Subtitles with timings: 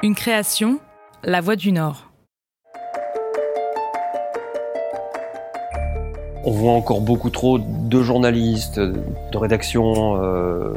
[0.00, 0.78] Une création,
[1.24, 2.12] La Voix du Nord.
[6.44, 10.74] On voit encore beaucoup trop de journalistes, de rédactions euh,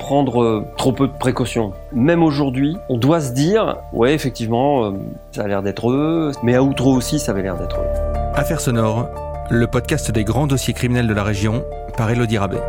[0.00, 1.72] prendre trop peu de précautions.
[1.92, 4.90] Même aujourd'hui, on doit se dire, ouais, effectivement, euh,
[5.30, 8.18] ça a l'air d'être eux, mais à Outreau aussi, ça avait l'air d'être eux.
[8.34, 9.06] Affaires sonores,
[9.50, 11.64] le podcast des grands dossiers criminels de la région
[11.96, 12.60] par Elodie Rabet.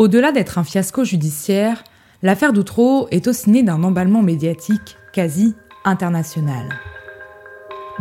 [0.00, 1.84] Au-delà d'être un fiasco judiciaire,
[2.22, 5.54] l'affaire d'Outreau est aussi née d'un emballement médiatique quasi
[5.84, 6.70] international.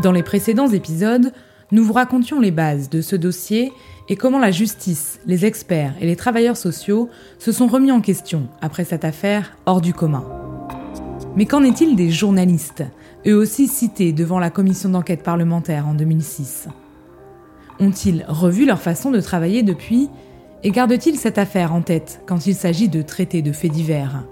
[0.01, 1.33] Dans les précédents épisodes,
[1.73, 3.73] nous vous racontions les bases de ce dossier
[4.07, 8.47] et comment la justice, les experts et les travailleurs sociaux se sont remis en question
[8.61, 10.23] après cette affaire hors du commun.
[11.35, 12.85] Mais qu'en est-il des journalistes,
[13.27, 16.69] eux aussi cités devant la commission d'enquête parlementaire en 2006
[17.81, 20.09] Ont-ils revu leur façon de travailler depuis
[20.63, 24.23] et garde-t-il cette affaire en tête quand il s'agit de traiter de faits divers?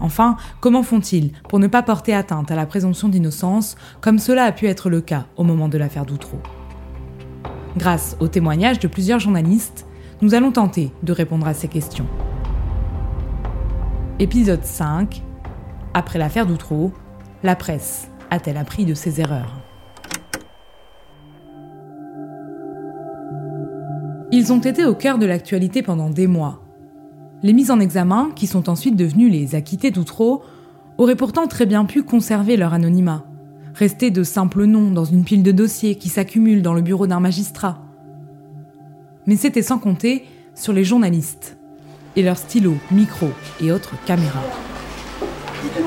[0.00, 4.52] Enfin, comment font-ils pour ne pas porter atteinte à la présomption d'innocence, comme cela a
[4.52, 6.38] pu être le cas au moment de l'affaire Doutreau?
[7.76, 9.86] Grâce aux témoignages de plusieurs journalistes,
[10.20, 12.06] nous allons tenter de répondre à ces questions.
[14.18, 15.22] Épisode 5
[15.92, 16.92] Après l'affaire Doutreau,
[17.42, 19.63] la presse a-t-elle appris de ses erreurs?
[24.44, 26.60] Ils ont été au cœur de l'actualité pendant des mois.
[27.42, 30.42] Les mises en examen, qui sont ensuite devenues les acquittés d'Outreau,
[30.98, 33.24] auraient pourtant très bien pu conserver leur anonymat,
[33.72, 37.20] rester de simples noms dans une pile de dossiers qui s'accumulent dans le bureau d'un
[37.20, 37.80] magistrat.
[39.26, 41.56] Mais c'était sans compter sur les journalistes
[42.14, 44.44] et leurs stylos, micros et autres caméras.
[45.64, 45.80] Avez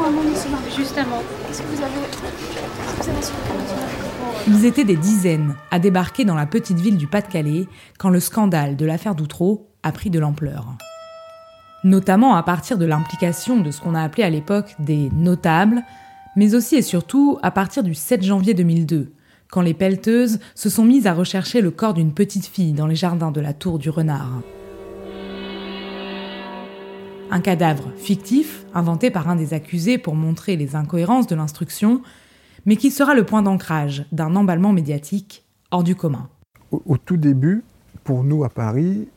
[4.48, 7.68] ils étaient des dizaines à débarquer dans la petite ville du Pas-de-Calais
[8.00, 10.76] quand le scandale de l'affaire Doutreau a pris de l'ampleur.
[11.84, 15.84] Notamment à partir de l'implication de ce qu'on a appelé à l'époque des notables,
[16.36, 19.12] mais aussi et surtout à partir du 7 janvier 2002,
[19.52, 22.96] quand les pelleteuses se sont mises à rechercher le corps d'une petite fille dans les
[22.96, 24.42] jardins de la Tour du Renard.
[27.30, 32.02] Un cadavre fictif, inventé par un des accusés pour montrer les incohérences de l'instruction,
[32.66, 36.30] mais qui sera le point d'ancrage d'un emballement médiatique hors du commun.
[36.72, 37.64] Au, tout début,
[38.04, 39.08] pour nous à Paris,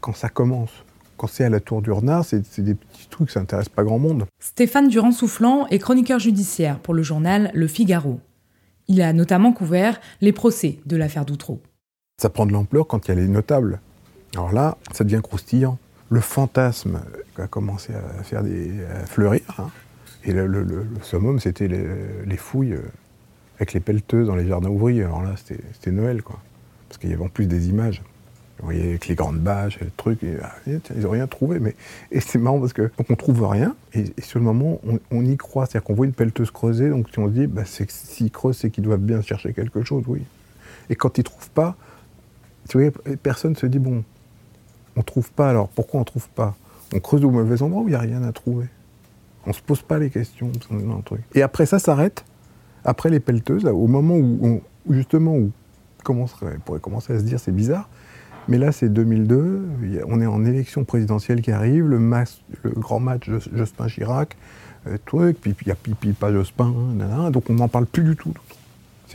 [0.00, 0.70] quand ça commence,
[1.16, 3.98] quand c'est à la Tour du Renard, c'est des petits trucs, ça n'intéresse pas grand
[3.98, 4.26] monde.
[4.40, 8.20] Stéphane Durand-Soufflant est chroniqueur judiciaire pour le journal Le Figaro.
[8.88, 11.60] Il a notamment couvert les procès de l'affaire Doutreau.
[12.20, 13.80] Ça prend de l'ampleur quand il y a les notables.
[14.34, 15.78] Alors là, ça devient croustillant.
[16.12, 17.00] Le fantasme
[17.38, 18.42] a commencé à faire
[19.06, 19.40] fleurir.
[19.56, 19.70] Hein.
[20.24, 22.82] Et le, summum, c'était les, fouilles euh,
[23.56, 25.04] avec les pelleteuses dans les jardins ouvriers.
[25.04, 26.38] Alors là, c'était Noël, quoi.
[26.86, 28.02] Parce qu'il y avait en plus des images.
[28.58, 30.18] Vous voyez, avec les grandes bâches et le truc.
[30.42, 31.60] Ah, ils n'ont rien trouvé.
[31.60, 31.74] Mais,
[32.10, 33.74] et c'est marrant parce que donc on trouve rien.
[33.94, 35.64] Et, sur le moment, on, y croit.
[35.64, 36.90] C'est-à-dire qu'on voit une pelleteuse creuser.
[36.90, 40.22] Donc on se dit, bah, s'ils creusent, c'est qu'ils doivent bien chercher quelque chose, oui.
[40.90, 41.74] Et quand ils ne trouvent pas,
[42.66, 42.92] vous voyez,
[43.22, 44.04] personne se dit, bon,
[44.96, 45.50] on ne trouve pas.
[45.50, 46.54] Alors pourquoi on ne trouve pas?
[46.94, 48.66] On creuse au mauvais endroit où il n'y a rien à trouver?
[49.46, 50.52] On se pose pas les questions.
[51.34, 52.24] Et après ça s'arrête,
[52.84, 55.50] après les pelleteuses, au moment où, justement où
[56.08, 56.26] on
[56.64, 57.88] pourrait commencer à se dire c'est bizarre,
[58.48, 59.62] mais là c'est 2002,
[60.06, 61.98] on est en élection présidentielle qui arrive, le,
[62.76, 64.36] grand match Jospin Chirac,
[64.88, 66.72] euh, truc, puis il y a pipi pas Jospin,
[67.30, 68.34] donc on n'en parle plus du tout.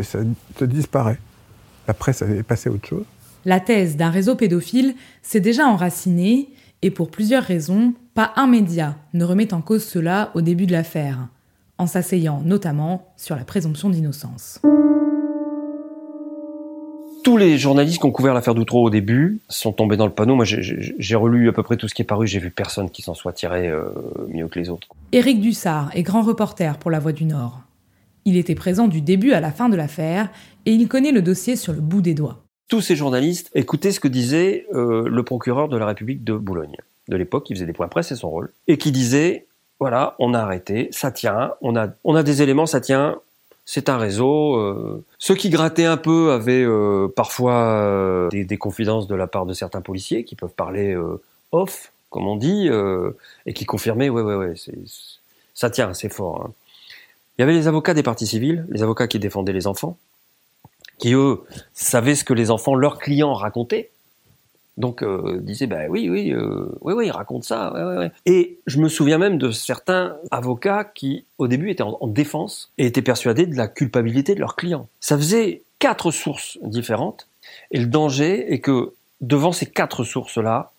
[0.03, 0.19] Ça,
[0.61, 1.19] disparaît.
[1.87, 3.05] La presse est passée à autre chose.
[3.47, 6.49] La thèse d'un réseau pédophile s'est déjà enracinée
[6.81, 10.73] et pour plusieurs raisons, pas un média ne remet en cause cela au début de
[10.73, 11.29] l'affaire,
[11.77, 14.59] en s'asseyant notamment sur la présomption d'innocence.
[17.23, 20.35] Tous les journalistes qui ont couvert l'affaire d'Outreau au début sont tombés dans le panneau.
[20.35, 22.27] Moi, j'ai relu à peu près tout ce qui est paru.
[22.27, 23.85] J'ai vu personne qui s'en soit tiré euh,
[24.27, 24.89] mieux que les autres.
[25.13, 27.61] Éric Dussard est grand reporter pour La Voix du Nord.
[28.25, 30.29] Il était présent du début à la fin de l'affaire
[30.65, 33.99] et il connaît le dossier sur le bout des doigts tous ces journalistes écoutaient ce
[33.99, 36.75] que disait euh, le procureur de la République de Boulogne
[37.07, 39.45] de l'époque, qui faisait des points presse, c'est son rôle, et qui disait
[39.79, 43.19] voilà, on a arrêté, ça tient, on a, on a des éléments, ça tient,
[43.65, 44.55] c'est un réseau.
[44.55, 45.05] Euh.
[45.19, 49.81] Ceux qui grattaient un peu avaient euh, parfois des, confidences de la part de certains
[49.81, 50.97] policiers qui peuvent parler
[51.51, 52.69] off, comme on dit,
[53.45, 54.53] et qui confirmaient ouais, ouais, ouais,
[55.53, 56.45] ça tient, c'est fort.
[56.47, 56.53] Hein.
[57.37, 59.97] Il y avait les avocats des partis civils, les avocats qui défendaient les enfants,
[60.97, 61.41] qui eux
[61.73, 63.91] savaient ce que les enfants, leurs clients racontaient.
[64.77, 68.11] Donc euh, disaient bah oui oui euh, oui oui ils racontent ça ouais, ouais, ouais.
[68.27, 72.85] et je me souviens même de certains avocats qui au début étaient en, défense et
[72.85, 74.87] étaient persuadés de la culpabilité de leurs clients.
[74.99, 77.27] Ça faisait quatre sources différentes
[77.71, 80.71] et le danger est que devant ces quatre sources-là,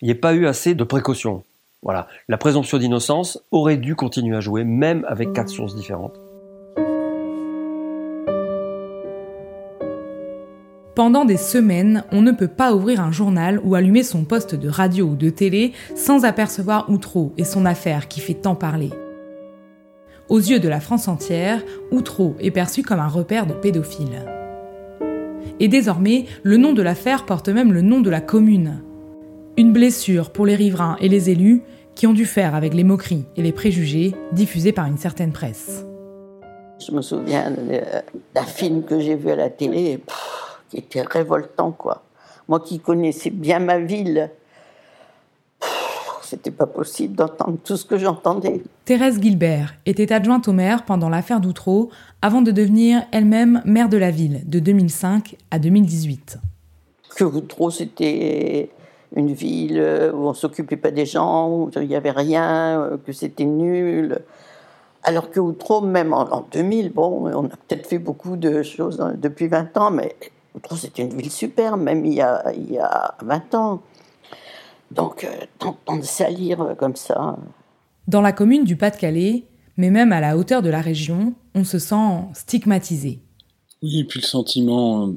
[0.00, 1.44] il n'y ait pas eu assez de précautions.
[1.82, 6.18] Voilà, la présomption d'innocence aurait dû continuer à jouer, même avec quatre sources différentes.
[10.96, 14.70] Pendant des semaines, on ne peut pas ouvrir un journal ou allumer son poste de
[14.70, 18.88] radio ou de télé sans apercevoir Outreau et son affaire qui fait tant parler.
[20.30, 21.62] Aux yeux de la France entière,
[21.92, 24.24] Outreau est perçu comme un repère de pédophiles.
[25.60, 28.82] Et désormais, le nom de l'affaire porte même le nom de la commune.
[29.58, 31.60] Une blessure pour les riverains et les élus
[31.94, 35.84] qui ont dû faire avec les moqueries et les préjugés diffusés par une certaine presse.
[36.78, 37.52] Je me souviens
[38.34, 40.00] d'un film que j'ai vu à la télé
[40.68, 42.02] qui était révoltant, quoi.
[42.48, 44.30] Moi qui connaissais bien ma ville,
[46.22, 48.62] c'était pas possible d'entendre tout ce que j'entendais.
[48.84, 51.90] Thérèse Gilbert était adjointe au maire pendant l'affaire d'Outreau,
[52.22, 56.38] avant de devenir elle-même maire de la ville de 2005 à 2018.
[57.16, 58.70] Que Outreau, c'était
[59.14, 63.44] une ville où on s'occupait pas des gens, où il n'y avait rien, que c'était
[63.44, 64.18] nul.
[65.04, 69.46] Alors que Outreau, même en, 2000, bon, on a peut-être fait beaucoup de choses depuis
[69.46, 70.16] 20 ans, mais
[70.76, 73.82] c'est une ville super, même il y a, il y a 20 ans.
[74.90, 77.36] Donc, euh, tant de salir comme ça.
[78.06, 79.44] Dans la commune du Pas-de-Calais,
[79.76, 83.20] mais même à la hauteur de la région, on se sent stigmatisé.
[83.82, 85.12] Oui, et puis le sentiment euh,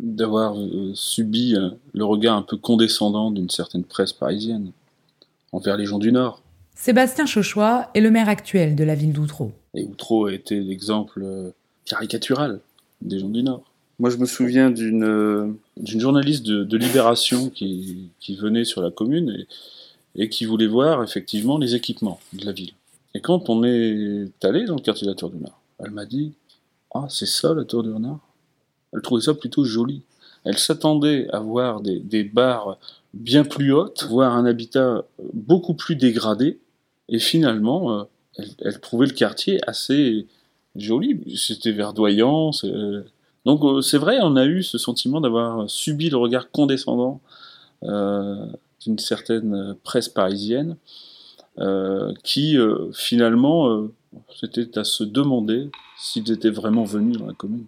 [0.00, 1.54] d'avoir euh, subi
[1.92, 4.72] le regard un peu condescendant d'une certaine presse parisienne
[5.52, 6.42] envers les gens du Nord.
[6.74, 9.52] Sébastien Chauchois est le maire actuel de la ville d'Outreau.
[9.74, 11.52] Et Outreau a été l'exemple
[11.86, 12.60] caricatural
[13.00, 13.62] des gens du Nord.
[13.98, 18.10] Moi, je me souviens d'une euh, journaliste de, Libération qui,
[18.40, 19.44] venait sur la commune
[20.14, 22.72] et, qui voulait voir effectivement les équipements de la ville.
[23.14, 26.04] Et quand on est allé dans le quartier de la Tour du Nord, elle m'a
[26.04, 26.32] dit
[26.94, 28.20] Ah, c'est ça la Tour du Nord?
[28.92, 30.02] Elle trouvait ça plutôt joli.
[30.44, 32.78] Elle s'attendait à voir des, des bars
[33.14, 36.58] bien plus hautes, voir un habitat beaucoup plus dégradé,
[37.08, 38.04] et finalement, euh,
[38.60, 40.26] elle trouvait le quartier assez
[40.76, 41.20] joli.
[41.36, 42.52] C'était verdoyant.
[43.48, 47.22] Donc euh, c'est vrai, on a eu ce sentiment d'avoir subi le regard condescendant
[47.82, 48.44] euh,
[48.82, 50.76] d'une certaine presse parisienne,
[51.58, 52.58] euh, qui
[52.92, 53.88] finalement
[54.38, 57.64] c'était à se demander s'ils étaient vraiment venus dans la commune.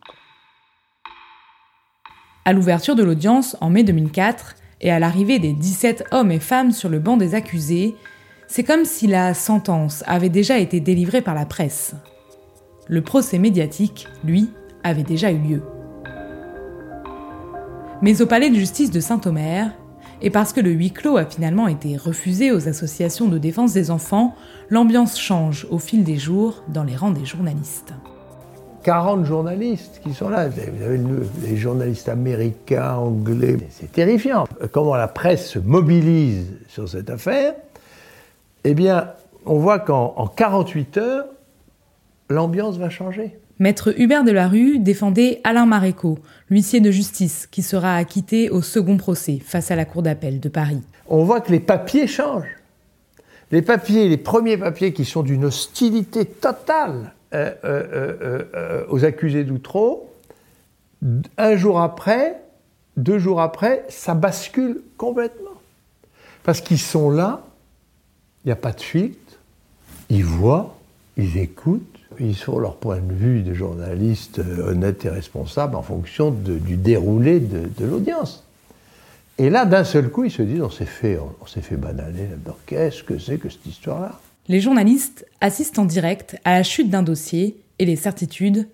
[2.44, 6.72] À l'ouverture de l'audience en mai 2004 et à l'arrivée des 17 hommes et femmes
[6.72, 7.96] sur le banc des accusés,
[8.48, 11.94] c'est comme si la sentence avait déjà été délivrée par la presse.
[12.86, 14.50] Le procès médiatique, lui,
[14.82, 15.62] avait déjà eu lieu.
[18.02, 19.72] Mais au palais de justice de Saint-Omer,
[20.22, 23.90] et parce que le huis clos a finalement été refusé aux associations de défense des
[23.90, 24.34] enfants,
[24.68, 27.94] l'ambiance change au fil des jours dans les rangs des journalistes.
[28.82, 30.48] 40 journalistes qui sont là.
[30.48, 31.00] Vous avez
[31.42, 33.58] les journalistes américains, anglais.
[33.70, 34.46] C'est terrifiant.
[34.72, 37.54] Comment la presse se mobilise sur cette affaire?
[38.64, 39.10] Eh bien,
[39.44, 41.26] on voit qu'en 48 heures,
[42.30, 43.38] l'ambiance va changer.
[43.60, 46.18] Maître Hubert Delarue défendait Alain Maréco,
[46.48, 50.48] l'huissier de justice, qui sera acquitté au second procès face à la Cour d'appel de
[50.48, 50.80] Paris.
[51.08, 52.56] On voit que les papiers changent.
[53.50, 59.44] Les papiers, les premiers papiers qui sont d'une hostilité totale euh, euh, euh, aux accusés
[59.44, 60.10] d'Outreau,
[61.36, 62.40] un jour après,
[62.96, 65.60] deux jours après, ça bascule complètement.
[66.44, 67.44] Parce qu'ils sont là,
[68.44, 69.38] il n'y a pas de fuite,
[70.08, 70.78] ils voient,
[71.18, 75.82] ils écoutent, ils sont leur point de vue de journalistes euh, honnêtes et responsables en
[75.82, 78.44] fonction du déroulé de, l'audience.
[79.38, 82.28] Et là, d'un seul coup, ils se disent on s'est fait, on, s'est fait bananer
[82.28, 82.56] là-dedans.
[82.66, 84.20] Qu'est-ce que c'est que cette histoire-là?
[84.48, 88.68] Les journalistes assistent en direct à la chute d'un dossier et les certitudes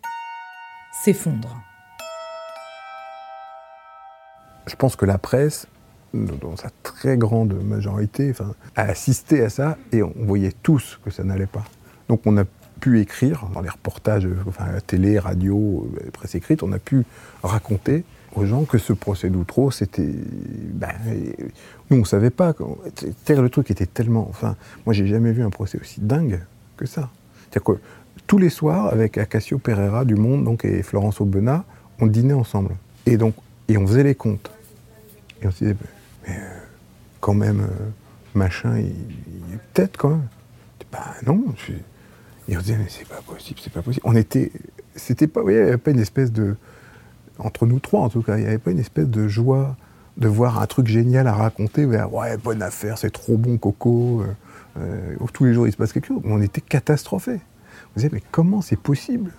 [1.04, 1.60] s'effondrent.
[4.66, 5.68] Je pense que la presse,
[6.12, 8.32] dans sa très grande majorité,
[8.74, 11.64] a assisté à ça et on voyait tous que ça n'allait pas.
[12.08, 12.44] Donc on a
[12.80, 17.04] pu écrire, dans les reportages, enfin, télé, radio, euh, presse écrite, on a pu
[17.42, 18.04] raconter
[18.34, 20.12] aux gens que ce procès d'Outreau, c'était.
[20.74, 20.92] Ben,
[21.90, 22.54] nous, on ne savait pas.
[23.28, 24.26] Le truc était tellement.
[24.28, 26.40] Enfin, moi, j'ai jamais vu un procès aussi dingue
[26.76, 27.08] que ça.
[27.50, 27.80] C'est-à-dire que
[28.26, 31.64] tous les soirs, avec Acacio Pereira du Monde donc, et Florence Aubenas,
[32.00, 32.76] on dînait ensemble.
[33.06, 33.34] Et donc,
[33.68, 34.50] et on faisait les comptes.
[35.42, 35.76] Et on se disait,
[36.26, 36.58] mais euh,
[37.20, 37.88] quand même, euh,
[38.34, 38.92] machin, il,
[39.72, 40.28] peut-être quand même.
[40.92, 41.72] Ben non, je
[42.48, 44.06] et on disait, mais c'est pas possible, c'est pas possible.
[44.06, 44.52] On était.
[44.94, 45.42] C'était pas.
[45.46, 46.56] il n'y avait pas une espèce de.
[47.38, 49.76] Entre nous trois, en tout cas, il n'y avait pas une espèce de joie
[50.16, 51.84] de voir un truc génial à raconter.
[51.84, 54.22] Ouais, bonne affaire, c'est trop bon, Coco.
[54.22, 54.26] Euh,
[54.78, 56.22] euh, tous les jours, il se passe quelque chose.
[56.24, 57.40] On était catastrophés.
[57.90, 59.32] On disait, mais comment c'est possible?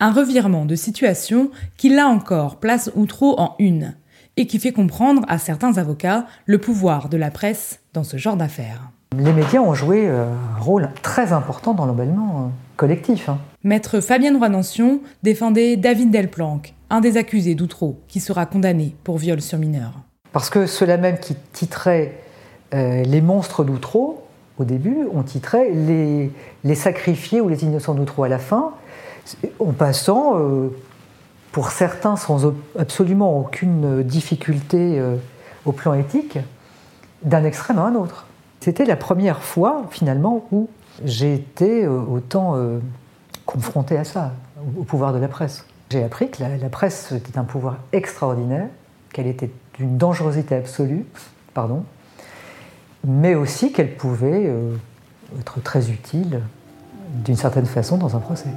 [0.00, 3.94] Un revirement de situation qui, là encore, place Outreau en une.
[4.38, 8.38] et qui fait comprendre à certains avocats le pouvoir de la presse dans ce genre
[8.38, 8.90] d'affaires.
[9.16, 10.24] Les médias ont joué euh,
[10.56, 13.28] un rôle très important dans l'emballement euh, collectif.
[13.28, 13.38] hein.
[13.62, 19.42] Maître Fabienne Roy-Nancion défendait David Delplanque, un des accusés d'Outreau, qui sera condamné pour viol
[19.42, 19.92] sur mineur.
[20.32, 22.14] Parce que ceux-là même qui titraient
[22.72, 24.22] euh, les monstres d'Outreau,
[24.58, 26.30] au début, on titrait les,
[26.64, 28.70] les sacrifiés ou les innocents d'Outreau à la fin,
[29.58, 30.68] en passant, euh,
[31.52, 35.16] pour certains, sans absolument aucune difficulté euh,
[35.66, 36.38] au plan éthique,
[37.22, 38.26] d'un extrême à un autre.
[38.62, 40.68] C'était la première fois, finalement, où
[41.04, 42.78] j'ai été euh, autant euh,
[43.44, 44.34] confronté à ça,
[44.78, 45.66] au- pouvoir de la presse.
[45.90, 48.68] J'ai appris que la, la presse était un pouvoir extraordinaire,
[49.12, 51.04] qu'elle était d'une dangerosité absolue,
[51.54, 51.82] pardon,
[53.04, 54.76] mais aussi qu'elle pouvait euh,
[55.40, 56.40] être très utile
[57.24, 58.48] d'une certaine façon dans un procès.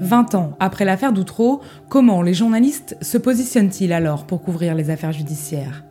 [0.00, 5.12] 20 ans après l'affaire d'Outreau, comment les journalistes se positionnent-ils alors pour couvrir les affaires
[5.12, 5.84] judiciaires?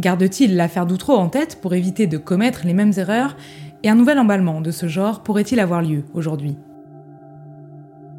[0.00, 3.36] Gardent-ils l'affaire d'Outreau en tête pour éviter de commettre les mêmes erreurs?
[3.84, 6.56] Et un nouvel emballement de ce genre pourrait-il avoir lieu aujourd'hui?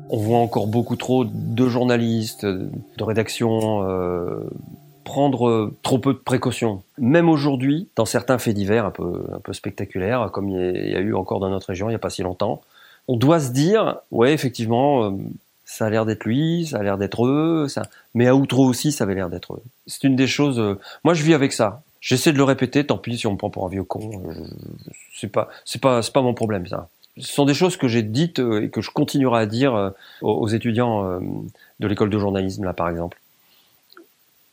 [0.10, 4.50] On voit encore beaucoup trop de journalistes, de rédactions euh,
[5.04, 6.84] prendre trop peu de précautions.
[6.98, 11.00] Même aujourd'hui, dans certains faits divers un peu, un peu spectaculaires, comme il y a
[11.00, 12.62] eu encore dans notre région il n'y a pas si longtemps,
[13.12, 15.12] on doit se dire, ouais, effectivement, euh,
[15.66, 17.82] ça a l'air d'être lui, ça a l'air d'être eux, ça...
[18.14, 19.64] mais à Outreau aussi, ça avait l'air d'être eux.
[19.88, 20.60] C'est une des choses.
[20.60, 21.82] euh, Moi, je vis avec ça.
[22.02, 22.86] J'essaie de le répéter.
[22.86, 24.22] Tant pis si on me prend pour un vieux con.
[24.30, 26.88] euh, je- C'est pas, c'est pas, c'est pas mon problème ça.
[27.18, 31.20] Ce sont des choses que j'ai dites et que je continuerai à dire aux, étudiants
[31.82, 33.20] de l'école de journalisme là, par exemple.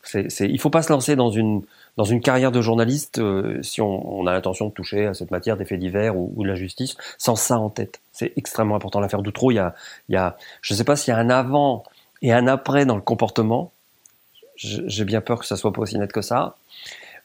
[0.03, 1.61] C'est, c'est, il faut pas se lancer dans une
[1.97, 5.57] dans une carrière de journaliste euh, si on, a l'intention de toucher à cette matière
[5.57, 7.99] des faits divers ou, de la justice sans ça en tête.
[8.13, 8.99] C'est extrêmement important.
[8.99, 9.75] L'affaire d'Outreau, il y a,
[10.07, 11.83] il y a, je sais pas s'il y a un avant
[12.21, 13.71] et un après dans le comportement.
[14.55, 16.55] J'ai bien peur que ça soit pas aussi net que ça,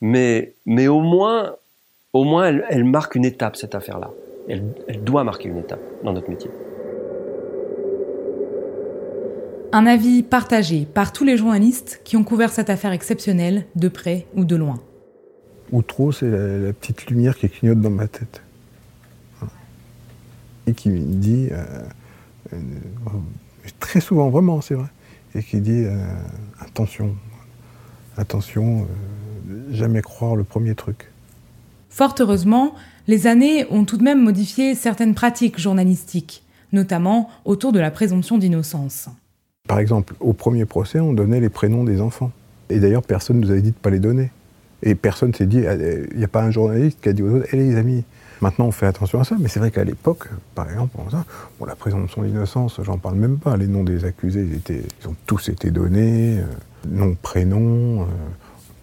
[0.02, 1.54] mais mais au moins
[2.12, 4.10] au moins elle, marque une étape cette affaire-là.
[4.48, 6.50] Elle doit marquer une étape dans notre métier.
[9.74, 14.26] Un avis partagé par tous les journalistes qui ont couvert cette affaire exceptionnelle de près
[14.34, 14.82] ou de loin.
[15.70, 18.42] Ou trop, c'est la, la petite lumière qui clignote dans ma tête.
[19.38, 19.54] Voilà.
[20.66, 21.64] Et qui me dit, euh,
[22.52, 22.58] euh,
[23.80, 24.88] très souvent, vraiment, c'est vrai,
[25.34, 26.04] et qui dit euh,
[26.60, 27.16] attention,
[28.18, 28.86] attention,
[29.70, 31.10] jamais croire le premier truc.
[31.88, 32.74] Fort heureusement,
[33.06, 38.36] les années ont tout de même modifié certaines pratiques journalistiques, notamment autour de la présomption
[38.36, 39.08] d'innocence.
[39.68, 42.32] Par exemple, au premier procès, on donnait les prénoms des enfants.
[42.68, 44.30] Et d'ailleurs, personne ne nous avait dit de ne pas les donner.
[44.82, 47.54] Et personne s'est dit, il n'y a pas un journaliste qui a dit aux autres,
[47.54, 48.04] hé les amis,
[48.40, 49.36] maintenant on fait attention à ça.
[49.38, 50.96] Mais c'est vrai qu'à l'époque, par exemple,
[51.60, 53.56] bon, la présomption d'innocence, j'en parle même pas.
[53.56, 56.44] Les noms des accusés, ils, étaient, ils ont tous été donnés, euh,
[56.88, 58.06] nom, prénom, euh,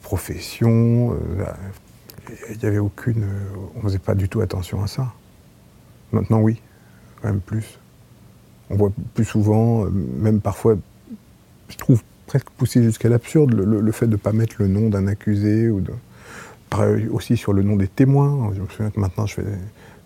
[0.02, 1.12] profession.
[1.40, 1.44] euh,
[2.52, 3.26] Il n'y avait aucune.
[3.76, 5.12] on faisait pas du tout attention à ça.
[6.14, 6.62] Maintenant, oui,
[7.22, 7.79] quand même plus.
[8.70, 10.78] On voit plus souvent, euh, même parfois,
[11.70, 15.08] je trouve presque poussé jusqu'à l'absurde, le, fait de ne pas mettre le nom d'un
[15.08, 15.82] accusé ou
[17.12, 18.52] aussi sur le nom des témoins.
[18.56, 19.46] Je me souviens que maintenant, je fais.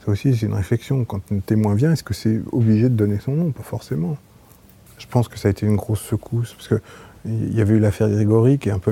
[0.05, 1.03] Ça aussi, c'est une réflexion.
[1.03, 3.51] Quand un témoin vient, est-ce que c'est obligé de donner son nom?
[3.51, 4.17] Pas forcément.
[4.98, 8.10] Je pense que ça a été une grosse secousse, parce qu'il y avait eu l'affaire
[8.10, 8.91] Grégory, qui est un peu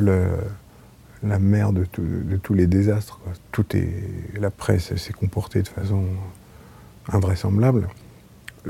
[1.23, 3.21] la mère de, tous les désastres.
[3.53, 3.65] Tout.
[4.37, 6.03] La presse s'est comportée de façon
[7.09, 7.87] invraisemblable.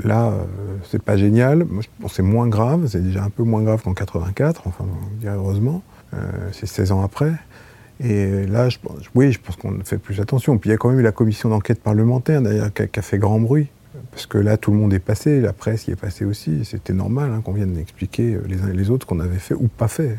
[0.02, 0.44] Là, euh,
[0.90, 1.66] c'est pas génial.
[2.10, 2.86] C'est moins grave.
[2.88, 4.62] C'est déjà un peu moins grave qu'en 84.
[4.66, 5.82] Enfin, on dirait heureusement.
[6.14, 6.18] Euh,
[6.52, 7.32] c'est 16 ans après.
[8.00, 8.68] Et là,
[9.14, 10.58] oui, je pense qu'on fait plus attention.
[10.58, 13.18] Puis il y a quand même eu la commission d'enquête parlementaire, d'ailleurs, qui, a- fait
[13.18, 13.68] grand bruit.
[14.10, 16.64] Parce que là, tout le monde est passé, la presse y est passée aussi.
[16.64, 19.54] C'était normal hein, qu'on vienne expliquer euh, les uns et les autres qu'on avait fait
[19.54, 20.16] ou pas fait.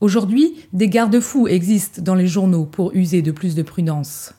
[0.00, 4.34] Aujourd'hui, des garde-fous existent dans les journaux pour user de plus de prudence.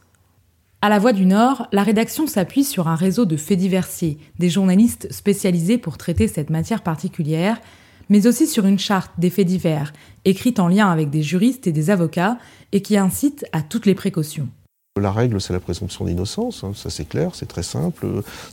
[0.83, 4.49] À la Voix du Nord, la rédaction s'appuie sur un réseau de faits diversiers, des
[4.49, 7.61] journalistes spécialisés pour traiter cette matière particulière,
[8.09, 9.93] mais aussi sur une charte des faits divers,
[10.25, 12.37] écrite en lien avec des juristes et des avocats,
[12.73, 14.49] et qui incite à toutes les précautions.
[14.99, 18.05] La règle, c'est la présomption d'innocence, hein, ça c'est clair, c'est très simple.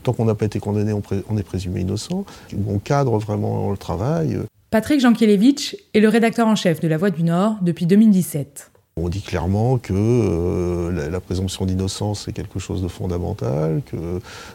[0.04, 2.24] Tant qu'on n'a pas été condamné, on, est présumé innocent.
[2.68, 4.38] On cadre vraiment le travail.
[4.70, 8.69] Patrick Jankiewicz est le rédacteur en chef de La Voix du Nord depuis 2017.
[8.96, 13.82] On dit clairement que euh, la, présomption d'innocence est quelque chose de fondamental,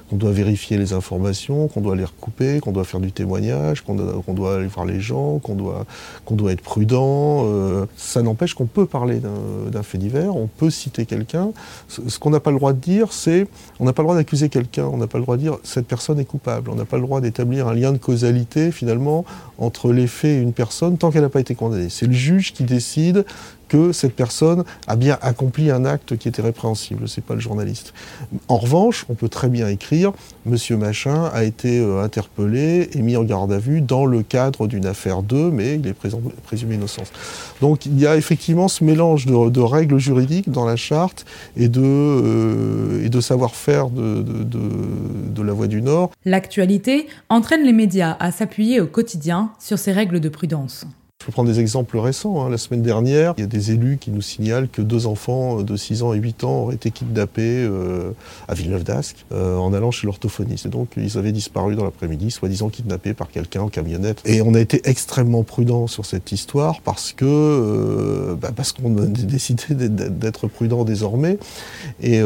[0.09, 3.95] qu'on doit vérifier les informations, qu'on doit les recouper, qu'on doit faire du témoignage, qu'on
[3.95, 7.43] doit, aller voir les gens, qu'on doit, être prudent.
[7.45, 9.21] Euh, ça n'empêche qu'on peut parler
[9.71, 11.51] d'un fait divers, on peut citer quelqu'un.
[11.87, 13.47] Ce, qu'on n'a pas le droit de dire, c'est
[13.79, 15.87] on n'a pas le droit d'accuser quelqu'un, on n'a pas le droit de dire cette
[15.87, 19.23] personne est coupable, on n'a pas le droit d'établir un lien de causalité finalement
[19.57, 21.89] entre les faits et une personne tant qu'elle n'a pas été condamnée.
[21.89, 23.25] C'est le juge qui décide
[23.75, 27.93] que cette personne a bien accompli un acte qui était répréhensible, c'est pas le journaliste.
[28.47, 30.13] En revanche, on peut très bien écrire
[30.45, 34.67] Monsieur Machin a été euh, interpellé et mis en garde à vue dans le cadre
[34.67, 37.03] d'une affaire 2, mais il est présumé innocent.
[37.59, 41.25] Donc il y a effectivement ce mélange de, règles juridiques dans la charte
[41.57, 46.11] et de, euh, savoir-faire de, de la Voix du Nord.
[46.23, 50.85] L'actualité entraîne les médias à s'appuyer au quotidien sur ces règles de prudence.
[51.25, 52.45] Je peux prendre des exemples récents.
[52.45, 52.51] Hein.
[52.51, 55.75] La semaine dernière, il y a des élus qui nous signalent que deux enfants de
[55.75, 58.11] 6 ans et 8 ans auraient été kidnappés euh,
[58.47, 60.67] à Villeneuve d'Ascq euh, en allant chez l'orthophoniste.
[60.67, 64.21] Et donc, ils avaient disparu dans l'après-midi, soi-disant kidnappés par quelqu'un en camionnette.
[64.25, 68.95] Et on a été extrêmement prudent sur cette histoire parce que euh, bah, parce qu'on
[68.95, 71.39] a décidé d'être prudent désormais.
[72.03, 72.19] Et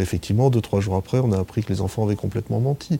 [0.00, 2.98] effectivement, deux trois jours après, on a appris que les enfants avaient complètement menti.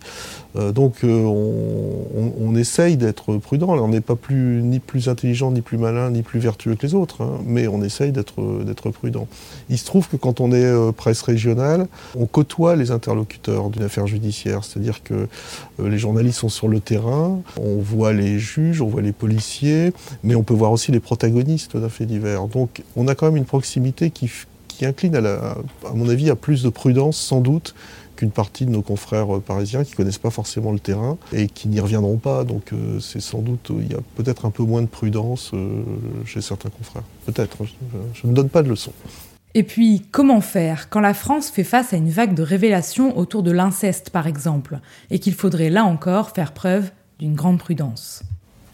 [0.55, 3.71] donc, on, on, on essaye d'être prudent.
[3.71, 6.95] on n'est pas plus ni plus intelligent, ni plus malin, ni plus vertueux que les
[6.95, 7.41] autres, hein.
[7.45, 9.27] mais on essaye d'être prudent.
[9.69, 11.87] Il se trouve que quand on est euh, presse régionale,
[12.17, 16.81] on côtoie les interlocuteurs d'une affaire judiciaire, c'est-à-dire que euh, les journalistes sont sur le
[16.81, 21.01] terrain, on voit les juges, on voit les policiers, mais on peut voir aussi les
[21.01, 22.47] protagonistes d'un fait divers.
[22.47, 24.31] Donc on a quand même une proximité qui,
[24.83, 25.57] incline, à,
[25.89, 27.75] à mon avis, à plus de prudence sans doute
[28.19, 31.69] qu'une partie de nos confrères euh, parisiens qui connaissent pas forcément le terrain et qui
[31.69, 32.43] n'y reviendront pas.
[32.43, 35.85] Donc euh, c'est sans doute, il y a peut-être un peu moins de prudence euh,
[36.25, 37.05] chez certains confrères.
[37.27, 37.59] Peut-être,
[38.15, 38.93] je, ne donne pas de leçons.
[39.55, 43.45] Et puis, comment faire quand la France fait face à une vague de révélations autour
[43.45, 48.25] de l'inceste, par exemple, et qu'il faudrait là encore faire preuve d'une grande prudence?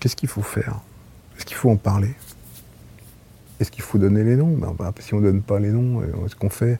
[0.00, 0.80] Qu'est-ce qu'il faut faire?
[1.36, 2.14] Est-ce qu'il faut en parler?
[3.60, 4.56] Est-ce qu'il faut donner les noms?
[4.56, 6.78] Ben, Si on ne donne pas les noms, est-ce qu'on fait?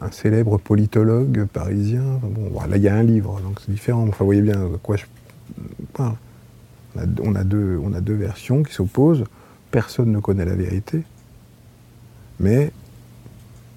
[0.00, 2.02] Un célèbre politologue parisien.
[2.22, 4.02] Bon, là, il y a un livre, donc c'est différent.
[4.08, 5.04] Enfin, vous voyez bien quoi je.
[5.98, 9.24] On, a, deux, versions qui s'opposent.
[9.70, 11.02] Personne ne connaît la vérité.
[12.40, 12.70] Mais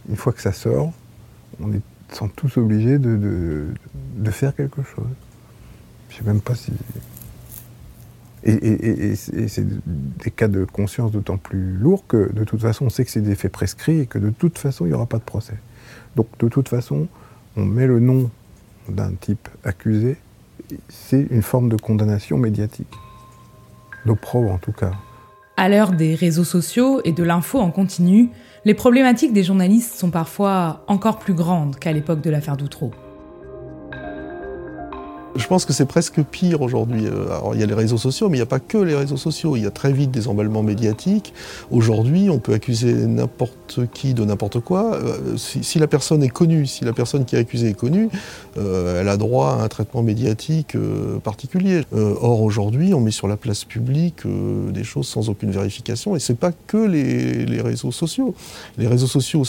[0.09, 0.93] une fois que ça sort,
[1.61, 1.81] on est
[2.35, 3.67] tous obligés de,
[4.31, 5.07] faire quelque chose.
[6.09, 6.71] Je sais même pas si.
[8.43, 12.85] Et, et, et c'est des cas de conscience d'autant plus lourds que de toute façon
[12.85, 15.07] on sait que c'est des faits prescrits et que de toute façon il n'y aura
[15.07, 15.55] pas de procès.
[16.15, 17.07] Donc de toute façon,
[17.55, 18.29] on met le nom
[18.87, 20.17] d'un type accusé,
[20.87, 22.93] c'est une forme de condamnation médiatique.
[24.05, 24.91] D'opprobre en tout cas.
[25.57, 28.29] À l'heure des réseaux sociaux et de l'info en continu,
[28.65, 32.91] les problématiques des journalistes sont parfois encore plus grandes qu'à l'époque de l'affaire Doutreau.
[35.49, 37.07] Je pense que c'est presque pire aujourd'hui.
[37.07, 38.93] Euh, alors il y a les réseaux sociaux, mais il n'y a pas que les
[38.93, 39.55] réseaux sociaux.
[39.55, 41.33] Il y a très vite des emballements médiatiques.
[41.71, 44.93] Aujourd'hui, on peut accuser n'importe qui de n'importe quoi.
[44.93, 48.09] Euh, si, la personne est connue, si la personne qui est accusée est connue,
[48.59, 50.77] euh, elle a droit à un traitement médiatique
[51.23, 51.81] particulier.
[51.91, 54.27] or aujourd'hui, on met sur la place publique
[54.71, 58.35] des choses sans aucune vérification, et c'est pas que les, réseaux sociaux.
[58.77, 59.45] Les réseaux sociaux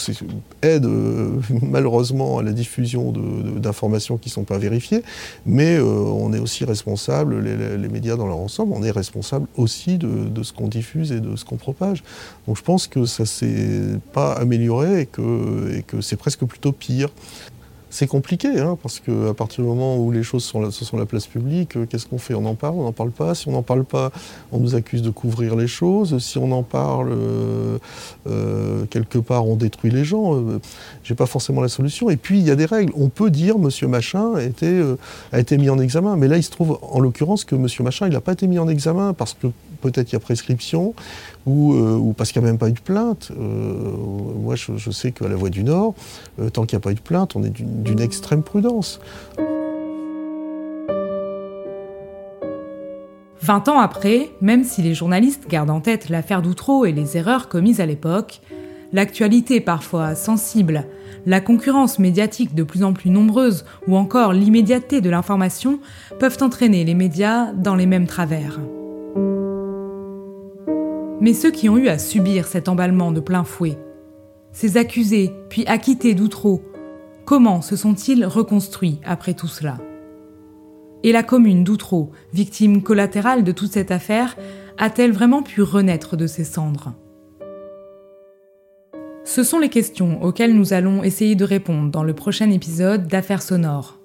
[0.63, 0.89] aident
[1.61, 3.13] malheureusement à la diffusion
[3.57, 5.03] d'informations qui ne sont pas vérifiées,
[5.45, 10.43] mais on est aussi responsable, les, médias dans leur ensemble, on est responsable aussi de,
[10.43, 12.03] ce qu'on diffuse et de ce qu'on propage.
[12.47, 17.09] Donc je pense que ça s'est pas amélioré et que c'est presque plutôt pire.
[17.93, 21.75] C'est compliqué, hein, parce qu'à partir du moment où les choses sont, la place publique,
[21.75, 22.33] euh, qu'est-ce qu'on fait?
[22.33, 23.35] On en parle, on n'en parle pas.
[23.35, 24.11] Si on n'en parle pas,
[24.53, 26.17] on nous accuse de couvrir les choses.
[26.19, 27.77] Si on en parle, euh,
[28.27, 30.35] euh, quelque part, on détruit les gens.
[30.35, 30.59] Je
[31.03, 32.09] J'ai pas forcément la solution.
[32.09, 32.93] Et puis, il y a des règles.
[32.95, 34.81] On peut dire Monsieur Machin a été,
[35.33, 36.15] a été mis en examen.
[36.15, 38.57] Mais là, il se trouve, en l'occurrence, que Monsieur Machin, il n'a pas été mis
[38.57, 39.47] en examen parce que
[39.81, 40.93] peut-être il y a prescription,
[41.45, 43.31] ou, euh, parce qu'il n'y a même pas eu de plainte.
[43.31, 43.93] Euh,
[44.39, 45.95] moi, je, sais qu'à la Voix du Nord,
[46.39, 48.99] euh, tant qu'il n'y a pas eu de plainte, on est d'une extrême prudence.
[53.41, 57.49] 20 ans après, même si les journalistes gardent en tête l'affaire d'Outreau et les erreurs
[57.49, 58.39] commises à l'époque,
[58.93, 60.85] l'actualité parfois sensible,
[61.25, 65.79] la concurrence médiatique de plus en plus nombreuse ou encore l'immédiateté de l'information
[66.19, 68.59] peuvent entraîner les médias dans les mêmes travers.
[71.21, 73.77] Mais ceux qui ont eu à subir cet emballement de plein fouet,
[74.51, 76.63] ces accusés puis acquittés d'Outreau,
[77.25, 79.77] comment se sont-ils reconstruits après tout cela?
[81.03, 84.35] Et la commune d'Outreau, victime collatérale de toute cette affaire,
[84.79, 86.95] a-t-elle vraiment pu renaître de ses cendres?
[89.23, 93.43] Ce sont les questions auxquelles nous allons essayer de répondre dans le prochain épisode d'Affaires
[93.43, 93.99] sonores.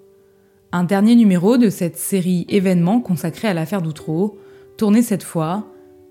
[0.71, 4.39] Un dernier numéro de cette série événements consacrée à l'affaire d'Outreau,
[4.77, 5.67] tourné cette fois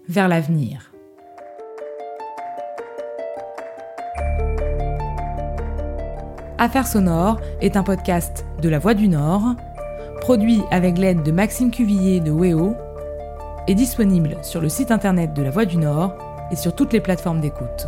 [0.10, 0.95] vers l'avenir.
[6.58, 9.56] Affaires sonores est un podcast de La Voix du Nord,
[10.22, 12.76] produit avec l'aide de Maxime Cuvillier de WEO,
[13.68, 16.16] et disponible sur le site internet de La Voix du Nord
[16.52, 17.88] et sur toutes les plateformes d'écoute.